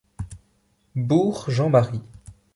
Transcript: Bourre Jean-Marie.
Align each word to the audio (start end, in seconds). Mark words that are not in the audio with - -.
Bourre 0.95 1.45
Jean-Marie. 1.51 2.01